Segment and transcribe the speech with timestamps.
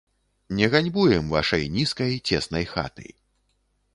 [0.59, 3.07] Не ганьбуем вашай нізкай, цеснай хаты.